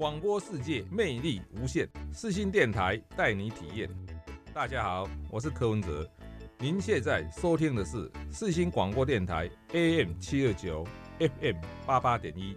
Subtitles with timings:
[0.00, 3.86] 广播世界魅力无限，四新电台带你体验。
[4.50, 6.10] 大家好，我是柯文哲。
[6.58, 10.86] 您现在收听的是四新广播电台 AM 七二九
[11.18, 12.56] FM 八八点一。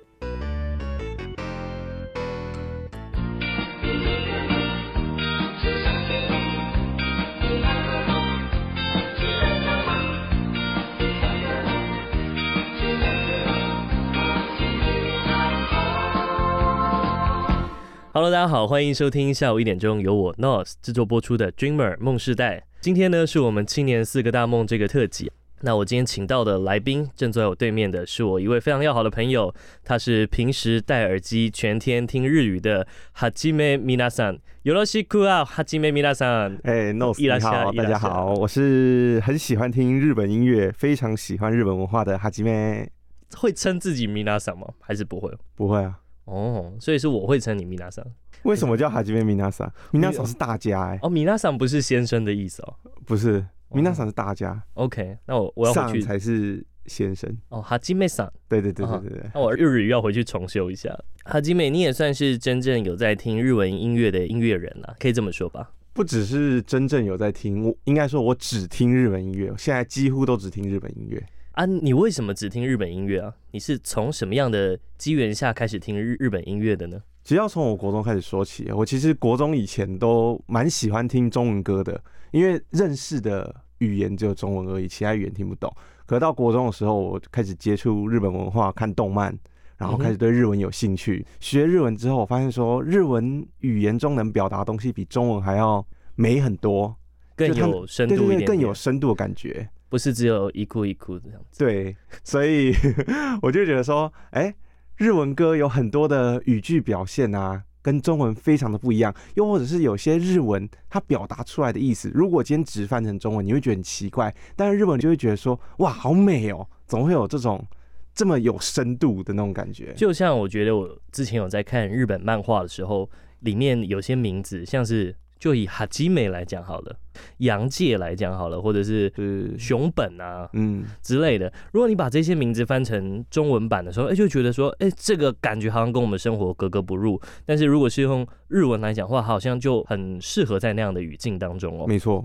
[18.42, 22.64] 家好，欢迎收听下午一点钟由我 Nos 制作播出的 Dreamer 梦世代。
[22.80, 25.30] 今天呢是我们青年四个大梦这个特辑。
[25.60, 29.52] 那我今天请到的来宾，正坐在我对面的是我一位非常要好的朋友，
[29.84, 34.38] 他是平时戴耳机全天听日语的哈基梅米娜桑。
[34.62, 36.56] よろしく啊，哈基梅米娜桑。
[36.62, 42.88] 哎，Nos 你好，大家好，我是很喜欢听日本音乐，非常喜欢日本文化的哈基梅。
[43.36, 44.68] 会称自己米娜桑吗？
[44.80, 45.30] 还是不会？
[45.56, 45.98] 不会啊。
[46.26, 48.06] 哦，所以是我会称你米娜桑。
[48.45, 49.71] 为什么叫哈基梅米娜桑？
[49.91, 50.99] 米娜桑是大家哎、欸。
[51.01, 52.75] 哦，米娜桑不是先生的意思哦。
[53.05, 54.61] 不是，米娜桑是大家。
[54.73, 56.01] OK，那我我要回去。
[56.01, 57.35] 才是先生。
[57.49, 58.31] 哦，哈基梅桑。
[58.47, 59.29] 对对对对对对。
[59.33, 60.93] 那我日语要回去重修一下。
[61.25, 65.71] 哈基梅，你也算是真正有在听日文音乐的音乐人了，可以这么说吧？
[65.93, 71.23] 不只是真正有在听，我应该说我只听日文音乐，现在几乎都只听日本音乐。
[71.51, 73.31] 啊，你为什么只听日本音乐啊？
[73.51, 76.99] 你是从什么样的机缘下开始听日日本音乐的呢？
[77.23, 78.71] 其实要从我国中开始说起。
[78.71, 85.73] 我其实国中以前都蛮喜欢听中文歌的，因为认识的语言只有中文而已，其他语言听不懂。
[86.05, 89.33] 可是到国中的时候，我开始接触日本文化，看动漫，
[89.77, 91.25] 然后开始对日文有兴趣。
[91.25, 95.85] 嗯、学日文之后，我发现说日文语言中能表达的东西比中文还要
[96.15, 96.93] 美很多，
[97.37, 99.69] 更有深度对对对，更有深度的感觉。
[99.87, 101.63] 不是只有一哭一哭这样子。
[101.63, 102.73] 对，所以
[103.43, 104.55] 我就觉得说，哎、欸，
[104.97, 109.13] 日文歌有很多的语句表现啊，跟中文非常的不一样。
[109.33, 114.33] 又或者是有些日文它表达出来的意思，如果今天直翻成中文，你会觉得很奇怪。
[114.55, 117.65] 但是日文就会觉得说，哇，好美哦，怎么会有这种
[118.13, 119.93] 这么有深度的那种感觉？
[119.95, 125.15] 就像我觉得我之前有在看日本漫画的时候，里面有些名字像是。
[125.39, 126.95] 就以哈基美来讲好了，
[127.39, 129.11] 杨介来讲好了，或者是
[129.59, 131.51] 熊本啊，嗯之类的。
[131.73, 137.21] 如果你把这些名字翻成中文版的时候，哎、欸，就觉得说，哎、欸，这个感觉好像跟我们生活格格不入。
[137.45, 141.85] 但是如果是用日文来讲话，好像就很适合在那样的语境当中哦。
[141.87, 142.23] 没错，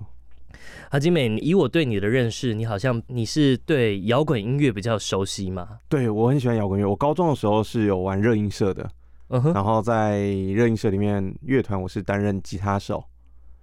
[0.91, 5.81] 哈基美，以我对你的认识，你好像你是对摇滚音乐比较熟悉吗？
[5.89, 6.89] 对，我很喜欢摇滚乐。
[6.89, 8.89] 我高中的时候是有玩热音社的。
[9.31, 13.05] 嗯哼，然后在热映社里面乐团，我是担任吉他手。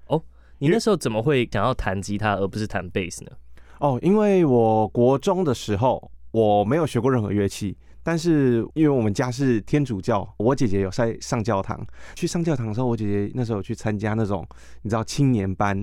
[0.07, 0.23] 哦，
[0.59, 3.31] 你那时候怎么会想要弹吉他而不是弹贝斯呢？
[3.79, 11.83] 哦，因为我国中的时候我没有学过任何乐器，但是因为我们家是天主教，我姐姐有在上教堂。
[12.13, 14.47] 去上教堂的时候，我姐姐那时候有去参加那种
[14.83, 15.75] 你知道青年班，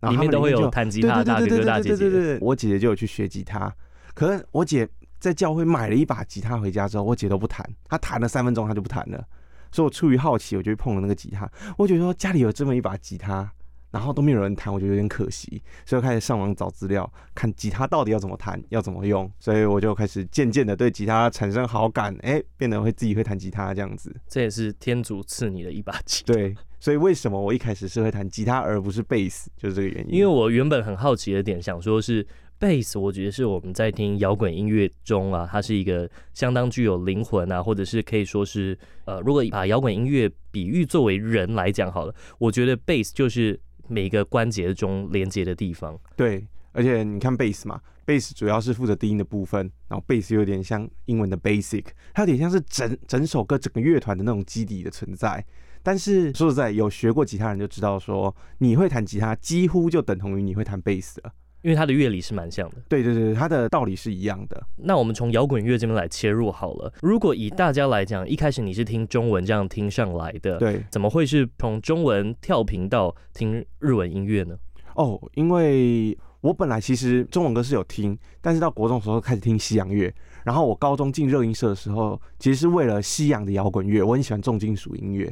[0.00, 1.96] 然后里面都会有弹吉他的大哥哥大姐姐。
[1.96, 3.74] 对对对，我姐姐就有去学吉他，
[4.12, 4.86] 可是我姐。
[5.20, 9.24] 在教会买了一把吉他回家之后，我姐都不弹，她弹了三分钟，她就不弹了。
[9.70, 11.48] 所以我出于好奇，我就去碰了那个吉他。
[11.78, 13.48] 我觉得说家里有这么一把吉他，
[13.92, 15.62] 然后都没有人弹，我觉得有点可惜。
[15.86, 19.30] 所以我开始上网找资料，看吉他到底要怎么弹，要怎么用。
[19.38, 24.12] 所以我就开始渐渐的对吉他产生好感，哎、欸，变得会自己会弹吉他这样子。
[24.26, 26.32] 这也是天主赐你的一把吉他。
[26.32, 30.14] 对，所以为什么我一开始是会弹吉他而不是贝斯，就是这个原因。
[30.16, 32.26] 因为我原本很好奇的点，想说是。
[32.60, 43.58] 贝斯，我觉得是我们在听摇滚音乐中啊，它是一个相当具有灵魂啊，或者是可以说是呃，如果把摇滚音乐比喻作为人来讲好了，我觉得贝斯就是
[43.88, 45.98] 每一个关节中连接的地方。
[46.14, 55.42] 对，而且你看贝斯嘛，贝斯主要是负责低音的部分，然后贝斯有点像英文的 basic，它有点像是整整首歌整个乐团的那种基底的存在。
[55.82, 61.32] 但是说实在，有学过吉他人就知道说，你会弹吉他，几乎就等同于你会弹贝斯了。
[61.62, 64.58] 因为它的乐理是蛮像的，对对对，它的道理是一样的。
[64.76, 66.90] 那我们从摇滚乐这边来切入好了。
[67.02, 74.56] 如果以大家来讲，一开始你是听中文这样听上来的，对，怎么会是从中文跳频道听日文音乐呢？
[74.94, 80.10] 哦，因为我本来其实中文歌是有听，但是到国中的时候开始听西洋乐。
[80.44, 85.30] 然后我高中进热音社的时候，其实是为了西洋的摇滚乐，我很喜欢重金属音乐，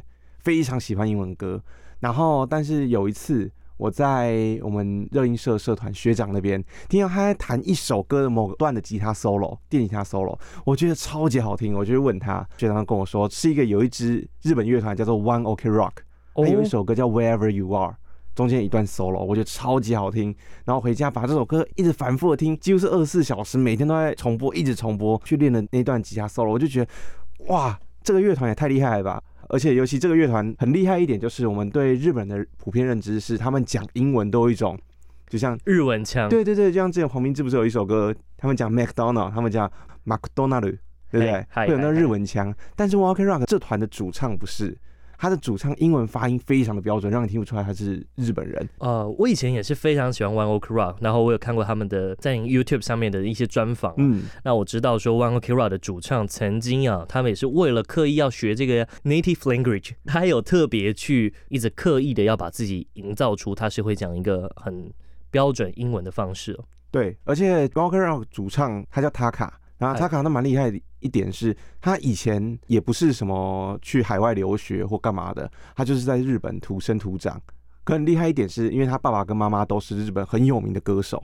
[0.48, 1.62] 非常喜欢英文歌。
[2.00, 3.52] 然后，但是有一次。
[3.76, 11.76] 我在我们热音社社团学长那边听到他在弹一首歌的某段的吉他 solo，电吉他 solo，我觉得超级好听。
[11.76, 15.92] 我就问他，学长跟我说，是一个有一支日本乐团叫做 One Ok Rock，
[16.34, 17.94] 他有一首歌叫 Wherever You Are，
[18.34, 20.34] 中间一段 solo，我觉得超级好听。
[20.64, 26.90] 然后回家把这首歌一直反复的听，几乎是二十四小时，每天都在重播，一直重播去练的那段吉他 solo，我就觉得
[27.46, 29.22] 哇，这个乐团也太厉害了吧！
[29.48, 34.78] 而且尤其这个乐团很厉害一点，就是我们对日本的普遍认知是，他们讲英文都有一种，
[35.28, 36.28] 就像日文腔。
[36.28, 39.70] 对对对，就像之前黄明志不是有一首歌，他们讲 McDonald，他们讲
[40.04, 40.78] McDonald，对
[41.10, 41.46] 不对？
[41.52, 42.54] 会有那日文腔。
[42.76, 44.76] 但是 Walking Rock 这团的主唱不是。
[45.18, 48.68] 他的主唱英文发音非常的标准，让你听不出来他是日本人。
[48.78, 53.92] 呃，我以前也是非常喜欢 One Ok Rock，然后我有看过他们的在 YouTube 上面的一些专访。
[53.96, 64.88] 嗯，那我知道说 One Ok Rock 的主唱曾经啊，他们也是为了刻意要学这个 native language，他有特别去一直刻意的要把自己营造出他是会讲一个很
[65.32, 66.58] 标准英文的方式。
[66.92, 69.50] 对，而且 One Ok Rock 主唱他叫 Taka。
[69.78, 77.40] 然后他可能蛮厉害的一点是，他以前也不是什么去海外留学或干嘛的，他就是在日本土生土长。
[77.84, 81.22] 可很厉害一点是，因为他爸爸跟妈妈都是日本很有名的歌手，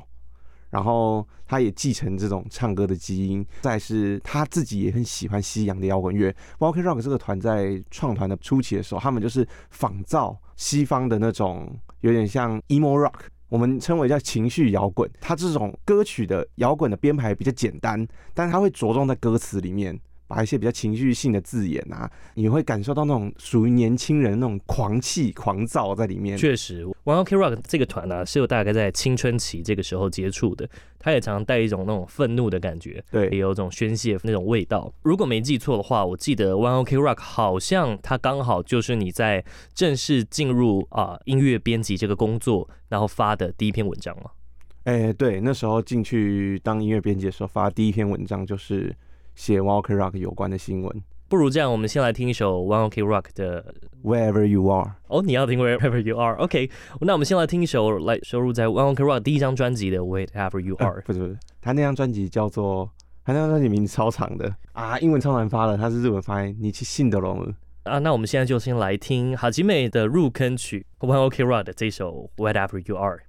[0.71, 3.45] 然后他也继承这种唱歌的基因。
[3.61, 6.35] 再是他自己也很喜欢西洋的摇滚乐。
[6.61, 13.34] Ok Rock 这个团在创团的初期的时候，他们就是仿造西方的那种，有点像 emo rock。
[13.55, 18.05] 我们称为叫情绪摇滚，它这种歌曲的摇滚的编排比较简单，
[18.35, 19.97] 但它会着重在歌词里面。
[20.35, 26.37] 把一些比较情绪性的字眼啊，你会感受到那种属于年轻人那种狂气、狂躁在里面。
[26.37, 34.93] 确实，One Ok Rock 这个团呢、啊，是有大概在青春期这个时候接触的，他也常常带一种那种愤怒的感觉，对，也有一种宣泄那种味道。
[35.03, 44.33] 如果没记错的话，我记得 One Ok Rock 好像他刚好就是你在正式进入啊音乐编辑这个工作，然后发的第一篇文章嘛。
[44.83, 48.93] 哎、欸，对，那时候进去当音乐编辑的时候发的第一篇文章就是。
[49.35, 54.93] 写 One Ok Rock 有关的新闻，不如这样，我们先来听一首 One Ok Rock 的 Wherever You Are。
[55.09, 56.71] 哦，你要听 Wherever You Are？OK，、okay,
[57.01, 60.97] 那我们先来听一首来收录在 One Ok Rock 第一张专辑的 Wherever You Are。
[60.97, 62.91] 呃、 不是不是，他那张专辑叫做，
[63.25, 67.41] 他那张专辑名字超长的啊，英文超难发的，他是日文发音，你去信的龙
[67.85, 67.99] 啊。
[67.99, 73.23] 那我们现在就先来听哈吉美的入坑曲 One Ok Rock 的这首 Wherever You Are。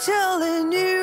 [0.00, 1.01] Telling you,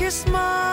[0.00, 0.69] Kiss my.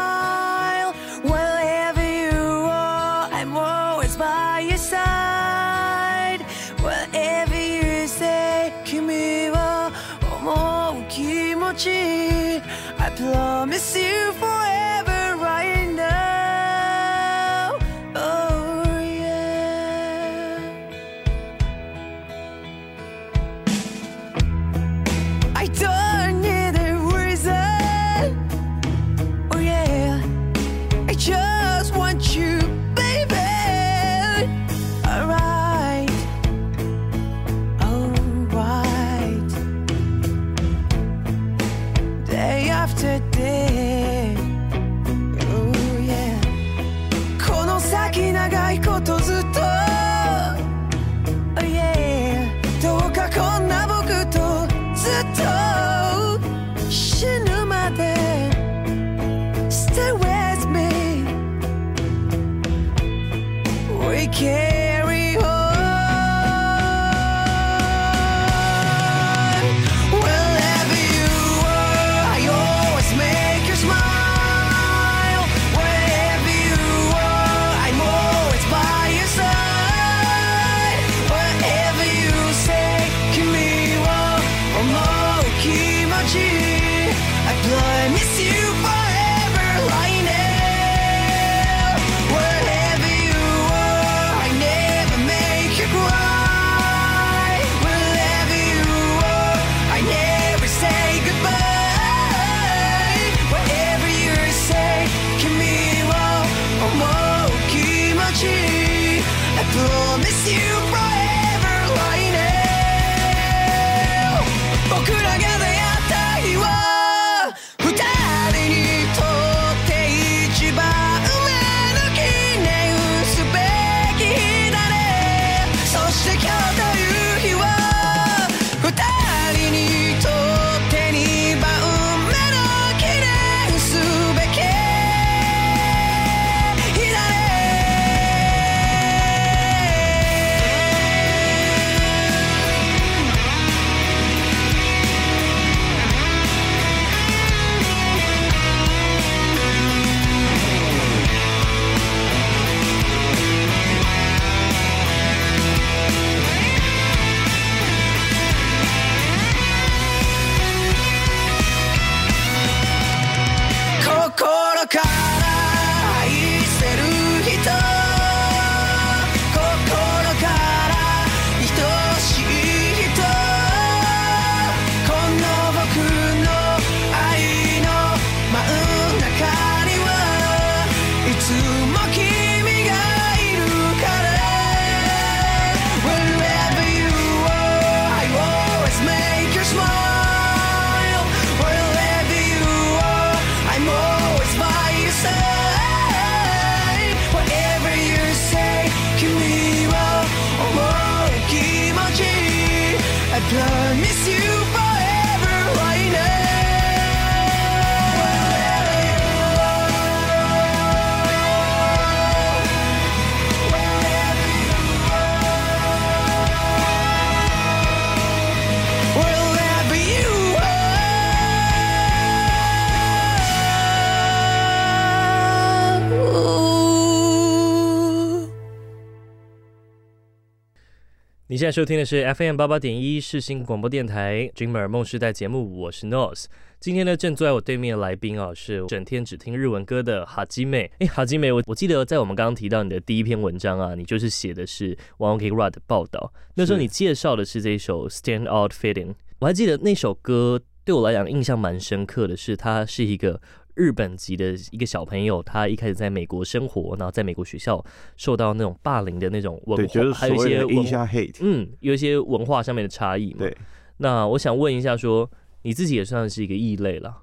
[231.58, 236.46] 你现在收听的是 FM 八八点一世新广播电台 Dreamer 梦时代节目，我是 Nose。
[236.80, 240.92] 今天呢，正坐在我对面的来宾啊，是整天只听日文歌的哈基妹。
[241.00, 246.32] 哎，哈基妹，我我记得在我们刚刚提到你的第一篇文章啊，你就是写的是 One Ok Rock 的报道。
[246.54, 253.42] 那时候你介绍的是这一首 Stand Out Feeling，我还记得那首歌对我来讲印象蛮深刻的是，它是一个。
[253.78, 257.84] 日本籍的一个小朋友，他一开始在美国生活，然后在美国学校
[258.16, 263.40] 受到那种霸凌的那种文化，就是、还有一些文化，hate，嗯，有一些文化上面的差异嘛。
[263.40, 263.56] 对，
[263.98, 265.32] 那我想问一下说，说
[265.62, 267.22] 你自己也算是一个异类了。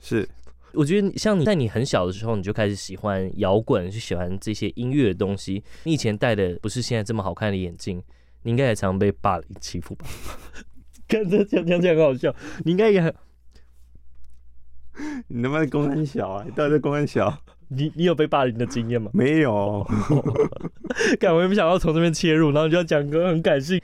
[0.00, 0.28] 是，
[0.72, 5.62] 我觉得像你在你很小的时候，你就开始喜欢摇滚，去喜欢这些音乐的东西。
[5.82, 8.00] 你以前戴的不是现在这么好看的眼镜，
[8.44, 10.06] 你应该也常被霸凌欺负吧？
[11.08, 12.32] 看这讲讲起来很好笑，
[12.64, 13.12] 你应该也很。
[15.28, 16.42] 你他妈的公安小啊！
[16.44, 17.32] 你到底是公安小？
[17.68, 19.10] 你你有被霸凌的经验吗？
[19.12, 19.86] 没有。
[21.20, 23.80] 干，我也不想要从这边切入，然后就要讲歌很感性。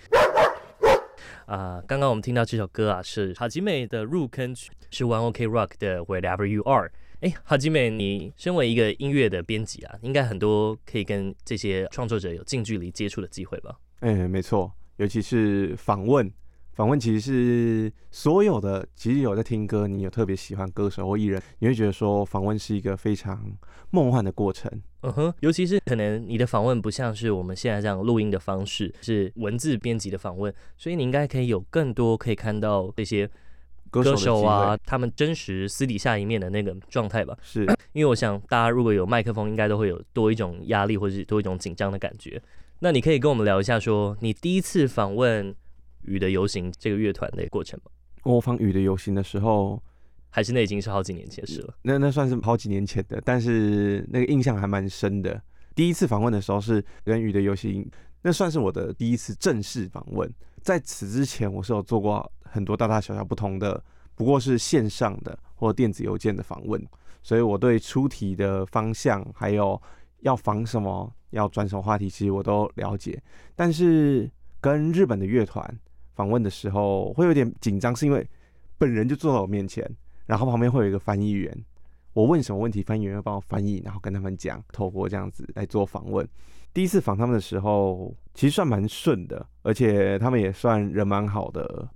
[1.47, 6.91] 啊，刚刚我们听到这首歌啊，是哈基美的入坑曲，是 One Ok Rock 的 Wherever You Are。
[7.21, 13.77] 哎，哈基美，你身为一个音乐的编辑啊，应该很多可以跟这些创作者有近距离接触的机会吧？
[14.01, 16.31] 哎，没错，尤其是访问。
[16.75, 23.41] 访问其实是所有的，其实有在听歌，你有特别喜欢歌手或艺人，你会觉得说访问是一个非常
[23.91, 24.69] 梦幻的过程。
[25.03, 33.31] 嗯哼，尤其是可能你的访问不像是我们现在这样录音的方式，是文字编辑的访问，所以你应该可以有更多可以看到这些
[33.91, 37.39] 歌手啊，他们真实私底下一面的那个状态吧。
[37.41, 42.43] 是，因为我想大家如果有麦克风，应该都会有多一种压力或者是多一种紧张的感觉。
[42.81, 45.55] 那你可以跟我们聊一下，说你第一次访问。
[46.07, 47.91] 雨的游行这个乐团的过程吗？
[48.23, 49.83] 我访雨的游行的时候，
[50.31, 51.75] 还是那已经是好几年前的事了。
[51.83, 55.39] 那那算是好几年前的，但是那个印象还蛮深的。
[55.75, 57.87] 第一次访问的时候是跟雨的游行，
[58.23, 60.33] 那算是我的第一次正式访问。
[60.63, 63.85] 在此之前，我是有做过很多大大小小不同的，
[64.15, 66.83] 不过是线上的或电子邮件的访问，
[67.23, 69.79] 所以我对出题的方向还有
[70.21, 73.23] 要访什么、要转什么话题，其实我都了解。
[73.55, 74.31] 但是
[74.63, 75.79] 跟日本的乐团。
[76.15, 78.27] 访问的时候会有点紧张，是因为
[78.79, 79.89] 本人就坐在我面前，
[80.27, 81.53] 然后旁边会有一个翻译员，
[82.13, 86.27] 我问什么问题，翻译员会帮我翻译，然后跟他们讲，透过这样子来做访问。
[86.73, 91.89] 第一次访他们的时候，其实算蛮顺的，而且他们也算人蛮好的。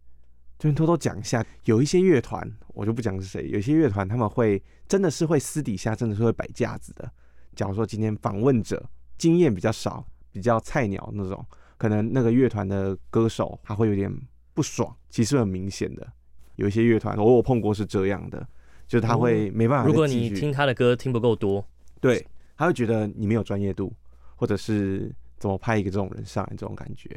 [0.58, 7.08] 就偷偷讲一下，有一些乐团我就不讲是谁，有些乐团他们会真的是会私底下真的是会摆架子的。
[7.54, 8.84] 假如说今天访问者
[9.16, 11.44] 经验比较少，比较菜鸟那种。
[11.78, 14.12] 可能那个乐团的歌手他会有点
[14.52, 16.06] 不爽，其实很明显的。
[16.56, 18.46] 有一些乐团我我碰过是这样的，
[18.88, 19.86] 就是他会没办法。
[19.86, 21.64] 如果你听他的歌听不够多，
[22.00, 23.92] 对，他会觉得你没有专业度，
[24.34, 27.08] 或者是怎么派一个这种人上来这种感觉，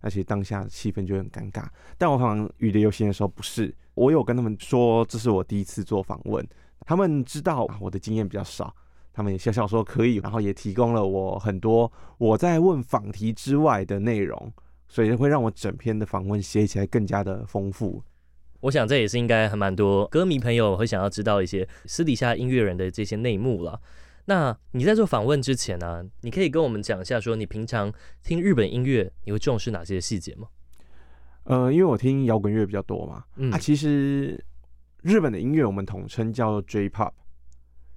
[0.00, 1.64] 而且当下气氛就很尴尬。
[1.96, 6.46] 但我访雨的游行的时候不是，我有跟他们说这是我第一次做访问，
[6.80, 8.76] 他们知道我的经验比较少。
[9.20, 14.50] 他们也笑笑说可以，然后也提供了我很多我在问访题之外的内容，
[14.88, 18.02] 所以会让我整篇的访问写起来更加的丰富。
[18.60, 23.78] 我想这也是应该还蛮多歌迷朋友会想要知道一些私底下音乐人的这些内幕了。
[24.24, 30.48] 那你在做访问之前呢、啊，你可以跟我们讲一下，说你平常听日本音乐，你会重视哪些细节吗？
[31.44, 34.42] 呃，因为我听摇滚乐比较多嘛，嗯、啊，其实
[35.02, 37.12] 日本的音乐我们统称叫做 J-Pop。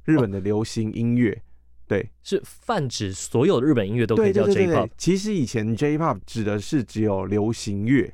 [0.05, 1.41] 日本的流行音乐，哦、
[1.87, 4.89] 对，是泛指所有的日本音乐都可以叫 J-pop。
[4.97, 8.13] 其实以前 J-pop 指的是只有流行乐，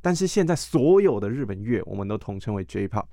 [0.00, 3.04] 但是现在所有的日本乐我们都统称为 J-pop。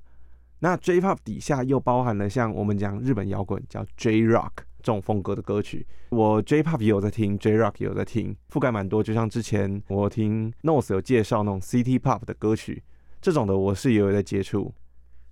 [0.59, 5.85] 那 J-pop 底下又包含了像我们讲日本摇滚叫 J-rock 这种风格的歌曲。
[6.09, 9.03] 我 J-pop 也有在听，J-rock 也有在听，覆盖蛮多。
[9.03, 12.81] 就像之前我听 Nose 有介绍那种 City Pop 的歌曲，
[13.21, 14.73] 这种的我是也有在接触。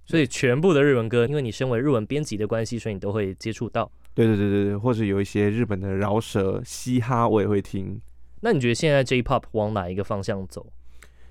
[0.05, 3.89] 所以全部的日文歌，因为你身为日文编辑的关系，所以你都会接触到。
[4.13, 7.99] 对对对对对，或者有一些日本的饶舌、嘻哈，我也会听。
[8.41, 10.65] 那你觉得现在 J-Pop 往哪一个方向走？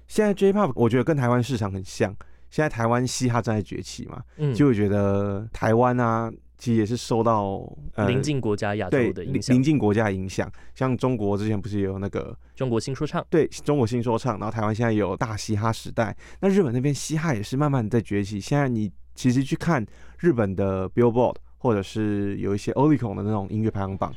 [0.08, 2.16] 现在 J-Pop 我觉得跟台湾市场很像。
[2.50, 6.30] 现在台湾嘻哈正在崛起嘛，嗯，就会觉得台湾啊，
[6.62, 7.60] 其实也是受到
[8.06, 13.26] 邻近国家亚洲的影响，邻近国家影响，像中国之前不是也有那个中国新说唱？
[13.28, 18.38] 对，中国新说唱，然后台湾现在有大嘻哈时代，那日本那边嘻哈也是慢慢的在崛起。
[18.38, 19.84] 现在你其实去看
[20.20, 24.14] 日本的 Billboard，或者是有一些 Oricon 的那种音乐排行榜。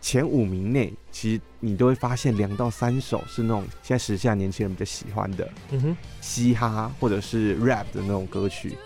[0.00, 8.76] 前五名内，其实你都会发现两到三首是那种现在时下年轻人比较喜欢的，嗯哼，嘻哈或者是 rap 的那种歌曲。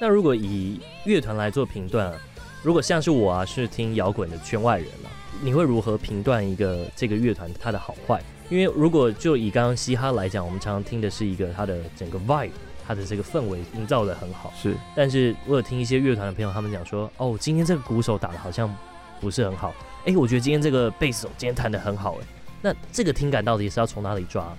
[0.00, 2.12] 那如果以乐团来做评断，
[2.62, 5.10] 如果像是我啊，是听摇滚的圈外人了，
[5.42, 8.22] 你会如何评断一个这个乐团它的好坏？
[8.50, 12.50] 因为如果就以刚刚嘻哈来讲，我们常常听的是一个它的整个 vibe，
[12.86, 14.52] 它的这个氛围营造的很好。
[14.60, 18.74] 是，但是我有听一些乐团的朋友，他们讲说，哦，今天这个鼓手打的好像
[19.20, 19.72] 不是很好。
[20.00, 22.26] 哎、欸，我觉得今天这个贝斯手今天弹的很好，哎，
[22.60, 24.54] 那这个听感到底是要从哪里抓？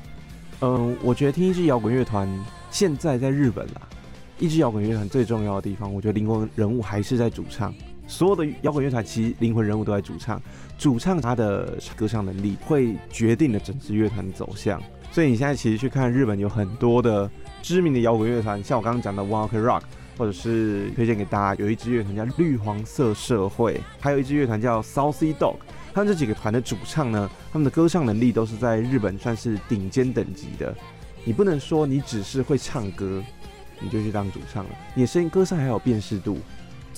[0.62, 2.28] 嗯，我觉得听一支摇滚乐团，
[2.72, 3.82] 现在在日本啦，
[4.40, 7.74] 一支摇滚乐团最重要的地方，我觉得灵魂人物还是在主唱。
[8.12, 10.42] 所有的摇滚乐团其实灵魂人物都在主唱，
[10.78, 14.82] 主唱他的歌唱能力会决定了整支乐团的走向。
[15.12, 17.30] 所以你现在其实去看日本有很多的
[17.62, 19.84] 知名的摇滚乐团，像我刚刚讲的 One Ok Rock。
[20.18, 25.56] 或者是推荐给大家，有一支乐团叫绿黄色社会，还有一支乐团叫 Saucy Dog。
[25.96, 30.76] 他们这几个团的主唱呢，他们的歌唱能力都是在日本算是顶尖等级的。
[31.24, 33.24] 你不能说你只是会唱歌，
[33.80, 34.70] 你就去当主唱了。
[34.94, 36.38] 你的声音歌声还有辨识度，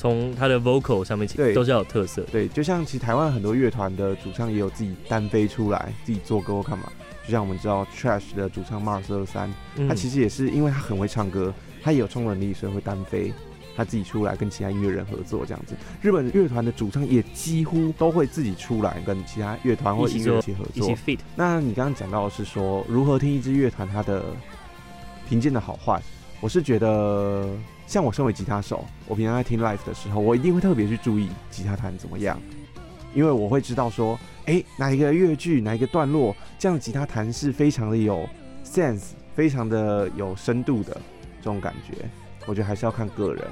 [0.03, 2.21] 从他的 vocal 上面起，对，都是要有特色。
[2.29, 6.91] 对，就像其实台湾很多乐团的主唱也有自己单飞出来，自己做歌或干嘛。
[7.25, 9.49] 就像我们知道 Trash 的主唱 Mars 二三，
[9.87, 11.53] 他其实也是因为他很会唱歌。
[11.81, 13.31] 他也有冲能力，所以会单飞，
[13.77, 15.73] 他自己出来跟其他音乐人合作这样子。
[16.01, 20.91] 日本乐团的主唱也几乎都会自己出来跟其他乐团或音乐人一起合作。
[20.91, 21.19] 一起 feat。
[21.33, 24.23] 那你刚刚讲到的是说如何听一支乐团它的
[25.29, 26.01] 评鉴的好坏，
[26.41, 27.49] 我是觉得
[27.85, 32.39] 像我身为吉他手，我平常在听 live 的时候，我一定会特别去注意吉他弹怎么样，
[33.13, 38.27] 因为我会知道说，哎、哪一个乐句哪一个段落，这样吉他弹是非常的有
[38.65, 40.99] sense，非常的有深度的。
[41.39, 41.93] 这种感觉，
[42.45, 43.45] 我觉得还是要看个人，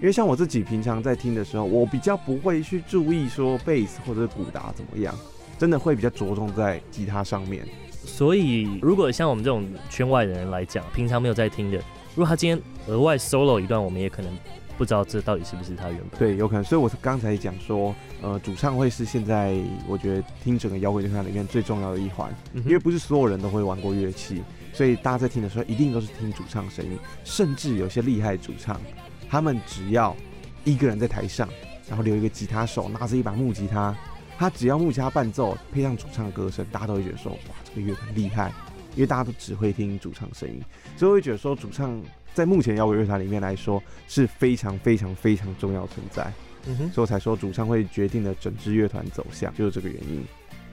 [0.00, 5.12] 因为像我自己平常在听的时候，我比较不会去注意说贝斯或者是鼓打怎么样，
[5.58, 7.66] 真的会比较着重在吉他上面。
[7.90, 11.82] 所以，如果像我们这种圈外的人来讲，平常没有在听的，
[12.16, 14.32] 如果他今天额外 solo 一段，我们也可能
[14.78, 16.18] 不知道这到底是不是他原本。
[16.18, 16.64] 对，有可能。
[16.64, 19.54] 所以我刚才讲说，呃，主唱会是现在
[19.86, 24.42] 我觉得听整个摇滚乐团里面最重要的一环，嗯，因为不是所有人都会玩过乐器。
[24.72, 28.80] 所以大家在听的时候，一定都是听主唱声音，甚至有些厉害的主唱，
[29.28, 30.16] 他们只要
[30.64, 31.46] 一个人在台上，
[31.86, 33.94] 然后留一个吉他手拿着一把木吉他，
[34.38, 37.38] 他只要木吉他伴奏配上主唱的歌声，大家都会觉得说，哇，
[37.74, 38.52] 这个乐团厉害，
[38.96, 40.60] 因为大家都只会听主唱声音，
[40.96, 42.02] 所以我会觉得说，主唱
[42.34, 46.32] 在目前摇滚乐团里面来说是非常非常非常重要存在，
[46.66, 50.24] 嗯哼，所以我才说主唱会决定了整支乐团走向，就是这个原因。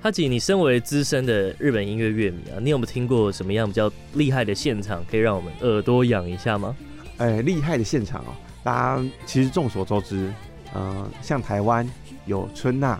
[0.01, 6.75] 哈吉，你身为资深的日本音乐乐迷啊，你有没有听过什么样比较厉害的现场，可以让我们耳朵痒一下吗？
[7.17, 10.33] 哎、欸，厉害的现场哦，大家其实众所周知，
[10.73, 11.89] 嗯、呃，像台湾
[12.25, 12.99] 有春娜，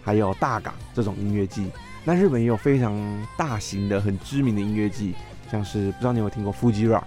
[0.00, 1.64] 还有大港这种音乐祭，
[2.04, 2.94] 那日本也有非常
[3.36, 5.14] 大型的、很知名的音乐季，
[5.50, 7.04] 像是不知道你有没有听过 Fuji Rock，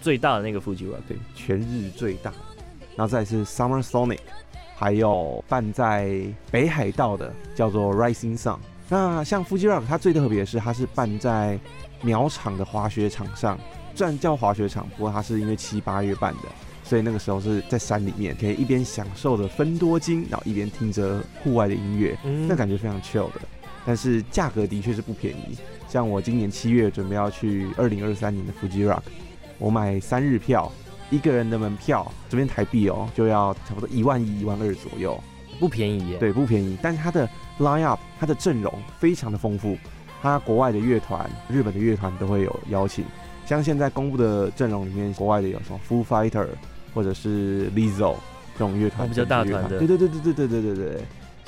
[0.00, 2.32] 最大的那个 Fuji Rock，对，全日最大，
[2.96, 4.20] 然后再是 Summer Sonic。
[4.76, 8.58] 还有办在北海道的叫做 Rising Sun。
[8.88, 11.58] 那像 Fuji Rock，它最特别的是，它是办在
[12.02, 13.56] 苗场的滑雪场上。
[13.94, 16.48] 虽然叫滑雪场，不过它是因为七八月办的，
[16.82, 23.40] 所以那个时候是在山里面，可以一边享受着分多金，然后一边听着户外的音乐，嗯那感觉非常 chill 的。
[23.84, 25.56] 但是价格的确是不便宜。
[25.88, 29.02] 像我今年七月准备要去二零二三年的 Fuji Rock，
[29.58, 30.70] 我买三日票。
[31.10, 35.22] 一个人的门票这边台币哦，就要差不多一万一、一万二左右，
[35.60, 36.18] 不便宜耶。
[36.18, 36.76] 对，不便宜。
[36.82, 37.28] 但是它的
[37.60, 39.76] line up，它的阵容非常的丰富，
[40.22, 43.04] 它国外的乐团、日本的乐团都会有邀请。
[43.46, 46.48] 像现在公布的阵容里面，国外的有什么 Foo Fighter
[46.94, 48.16] 或者是 Lizzo
[48.54, 49.78] 这种乐团，比较大团的。
[49.78, 51.02] 对对对对对对对对对。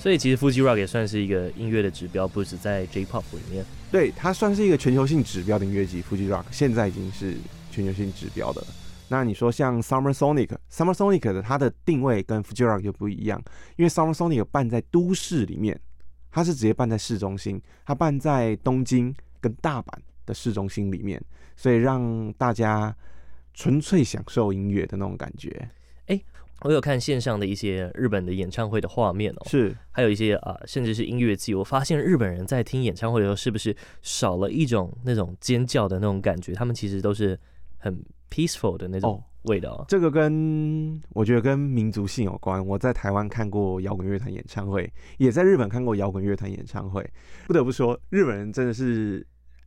[0.06, 3.64] 所以其实 Fuji Rock 也算是一个音乐的指标，不止在 J-Pop 里面。
[3.90, 6.00] 对，它算是一个全球性指标的音乐祭。
[6.00, 7.34] Fuji Rock 现在已经是
[7.72, 8.68] 全球性指标的了。
[9.08, 13.42] 那你说像 Summer Sonic，Summer Sonic 的它的定位跟 Fuji Rock 就不一样，
[13.74, 15.76] 因为 Summer Sonic 办在都市里面，
[16.30, 19.88] 它是直接办在市中心，它办在东京跟大阪
[20.24, 21.20] 的市中心里面，
[21.56, 22.96] 所以让大家
[23.52, 25.68] 纯粹享受音乐的那种感觉。
[26.62, 36.52] 我有看线上的一些日本的演唱会的画面哦，是，还有一些啊，甚至是音乐季，我发现日本人在听演唱会的时候，是不是少了一种那种尖叫的那种感觉？
[36.54, 37.38] 他们其实都是
[37.78, 38.04] 很。
[38.28, 39.84] peaceful 的那种味道？
[39.86, 42.64] 这个跟我觉得跟民族性有关。
[42.66, 47.08] 我在台湾看过摇滚乐团演唱会，也在日本看过摇滚乐团演唱会。
[47.46, 49.24] 不得不说，日本人真的是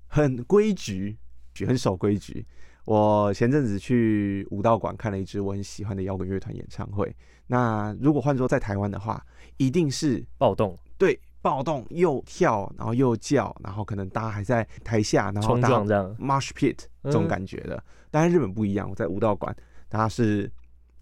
[0.07, 1.17] 很规矩，
[1.65, 2.45] 很守规矩。
[2.89, 7.15] 我前阵子去武道馆看了一支我很喜欢的摇滚乐团演唱会。
[7.45, 9.23] 那如果换作在台湾的话，
[9.57, 10.75] 一定是暴动。
[10.97, 11.19] 对。
[11.41, 17.77] 暴动又跳，然后又叫，然后可能大家还在台下，然后撞这样 mosh pit 这种感觉的。
[17.77, 19.55] 嗯、但是日本不一样，我在武道馆，
[19.87, 20.51] 大家是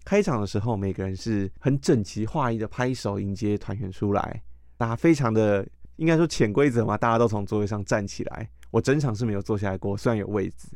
[0.04, 4.40] 开场的时候，每个人是很整齐划一的拍手迎接团员出来，
[4.76, 8.48] 大家非常的应该说潜规则嘛，大家都从座位上站起来。
[8.70, 10.68] 我整场是没有坐下来过，虽然有位置。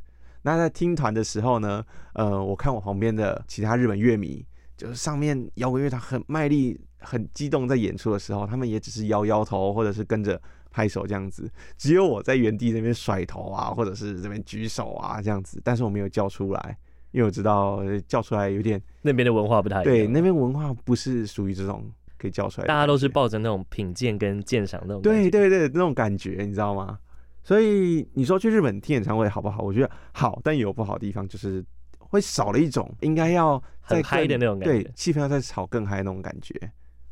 [0.42, 4.44] 那在听团的时候呢，呃，我看我旁边的其他日本乐迷，
[4.76, 6.80] 就是上面摇滚乐团很卖力。
[7.04, 11.50] 很激动，在演出的时候，他们也只是摇摇头，或者是跟着拍手这样子。
[11.76, 15.60] 只有我在原地那边甩头啊，或者是这边举手啊这样子。
[15.64, 16.78] 但是我没有叫出来，
[17.10, 19.82] 因为我知道叫出来有点那边的文化不太。
[19.82, 22.68] 对，那边文化不是属于这种可以叫出来。
[22.68, 25.02] 大家都是抱着那种品鉴跟鉴赏那种。
[25.02, 26.96] 对对对，那种感觉你知道吗？
[27.42, 29.62] 所以你说去日本听演唱会好不好？
[29.62, 31.64] 我觉得好，但也有不好的地方，就是
[31.98, 36.54] 会少了一种应该要再嗨的那种感觉，对，气氛要再炒更嗨那种感觉。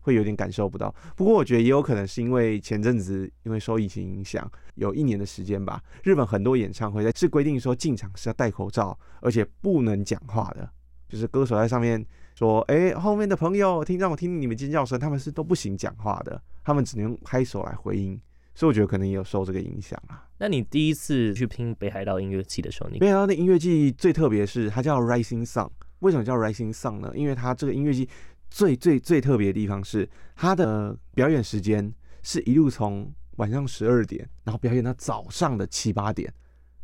[0.03, 10.67] 会有点感受不到，不过我觉得也有可能是因为前阵子因为受疫情影响，有一年的时间吧，日本很多演唱会是规定说进场是要戴口罩，而且不能讲话的，
[11.07, 12.03] 就是歌手在上面
[12.35, 18.19] 说，哎，后面的朋友听让我听你们尖叫声，他们是都不行讲话的，他们只能用拍手来回应，
[18.61, 20.29] 所以我觉得可能也有受这个影响啊。
[20.37, 25.71] 那你第一次去听北海道音乐季的时候，你北海道的音乐季最特别是它叫 Rising Sun，
[26.01, 27.11] 为什么叫 Rising Sun 呢？
[27.15, 28.07] 因为它这个音乐季。
[28.53, 31.95] 最最最特别的地方是，它的表演时间
[32.25, 36.35] 是一路从晚上十二点，然后表演到早上的七八点。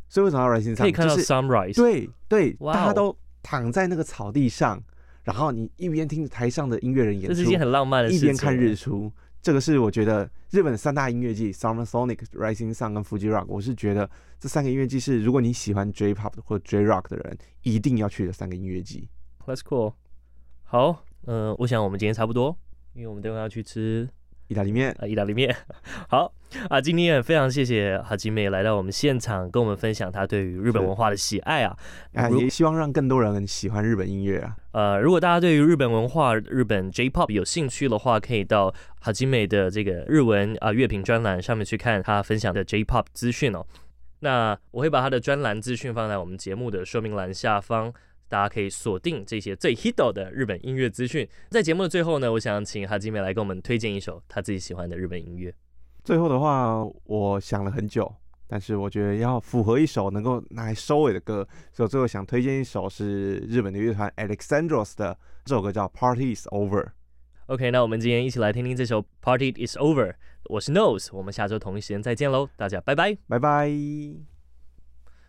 [0.07, 0.77] 所以为什么要 Rising Sun？
[0.77, 1.75] 可以看到 sunrise。
[1.75, 3.13] 对对，大家都
[3.43, 4.81] 躺在那个草地上，
[5.27, 8.29] 然后你一边听着台上的音乐人演出，这是一件很浪漫的事情。
[8.29, 9.11] 一边看日出。
[9.41, 14.09] 这个是我觉得日本的三大音乐季 Summer Sonic、Rising Sun 跟 Fuji Rock，我是觉得
[14.39, 19.09] 这三个音乐季是如果你喜欢 J-Pop 或者 J-Rock 的人一定要去的三个音乐季。
[19.45, 19.93] That's cool。
[20.63, 21.03] 好。
[21.25, 22.57] 嗯、呃，我想我们今天差不多，
[22.93, 24.07] 因为我们等会要去吃
[24.47, 25.55] 意大利面啊，意大利面。
[26.09, 26.31] 好
[26.69, 31.77] 啊，今天也非常谢谢哈基梅来到我们现场，跟我们分享他对于日本文化的喜爱啊，
[32.13, 34.55] 啊，也希望让更多人喜欢日本音乐啊。
[34.71, 43.65] 呃，如果大家对于日本文化、日本 J-Pop 有兴趣的话，可以到哈基梅的这个日文啊乐评专栏上面去看他分享的 J-Pop 资讯哦。
[44.19, 47.93] 那我会把他的专栏资讯放在我们节目的说明栏下方。
[48.29, 51.27] 大家可以锁定这些最 hit 的日本音乐资讯。
[51.49, 55.53] 在节目的最后呢，我想请哈基梅来给我们推荐一首他自己喜欢的日本音乐。
[56.03, 58.13] 最后的话，我想了很久，
[58.47, 66.83] 但是我觉得要符合一首能够拿来收尾的歌，所以我最后想推荐一首是日本的乐团 Alexandros 的这首歌叫《Party Is Over》。
[67.47, 70.11] OK，那我们今天一起来听听这首《Party Is Over》。
[70.45, 74.36] 我是 Nose，我们下周同一时间再见喽，大家拜拜，拜拜。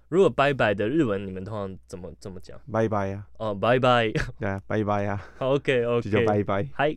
[0.09, 2.59] 如果拜拜的日文，你们通常怎么怎么讲？
[2.73, 3.25] 拜拜呀！
[3.37, 4.11] 哦，拜拜。
[4.39, 5.21] 对啊，拜拜呀。
[5.39, 6.67] OK OK，就叫拜拜。
[6.75, 6.97] 嗨。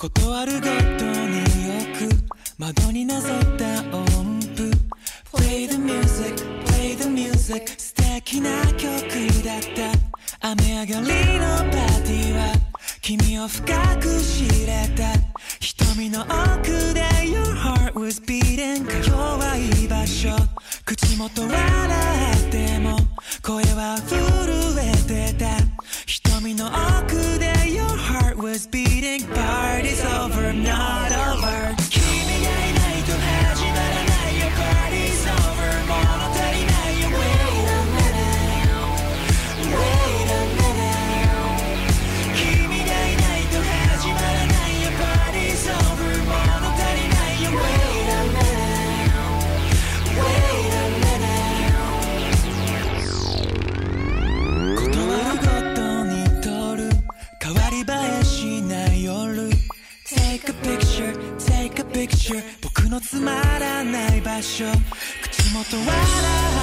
[0.00, 2.08] 断るごとによく。
[2.56, 4.70] 窓になぞった音符。
[5.30, 8.88] Play the music, play the music 素敵な曲
[9.44, 9.60] だっ
[10.40, 10.48] た。
[10.52, 12.54] 雨上がりのパーティーは
[13.02, 13.62] 君を深
[13.98, 15.12] く知れた。
[15.60, 20.30] 瞳の奥で Your heart was beating かいい場所。
[20.86, 21.58] 口元笑
[22.48, 22.96] っても
[23.42, 24.16] 声は震
[24.78, 25.69] えてた。
[26.40, 27.02] Tell me no all
[27.68, 29.26] your heart was beating.
[29.26, 32.79] Party's over, not over.
[64.50, 64.66] しょ
[65.22, 65.86] 口元笑
[66.56, 66.59] う。